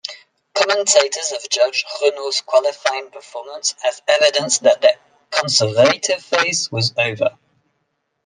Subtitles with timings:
[0.55, 4.97] Commentators have judged Renault's qualifying performance as evidence that their
[5.29, 7.37] "conservative phase" was over.